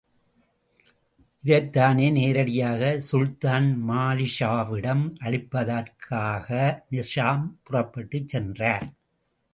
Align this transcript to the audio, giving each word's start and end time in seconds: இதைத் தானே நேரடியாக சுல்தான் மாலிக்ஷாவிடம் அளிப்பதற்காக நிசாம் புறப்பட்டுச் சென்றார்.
இதைத் 1.43 1.73
தானே 1.73 2.09
நேரடியாக 2.09 3.01
சுல்தான் 3.11 3.67
மாலிக்ஷாவிடம் 3.87 5.05
அளிப்பதற்காக 5.19 6.49
நிசாம் 6.91 7.45
புறப்பட்டுச் 7.63 8.27
சென்றார். 8.27 8.87